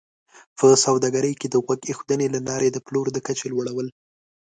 [0.57, 3.87] په سوداګرۍ کې د غوږ ایښودنې له لارې د پلور د کچې لوړول